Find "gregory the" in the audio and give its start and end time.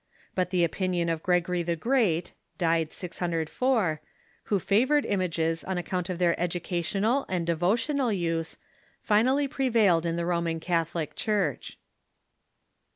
1.21-1.75